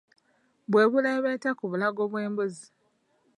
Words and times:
Bwe 0.71 0.83
buleebeeta 0.91 1.49
ku 1.57 1.65
bulago 1.71 2.03
bw'embuzi. 2.11 2.65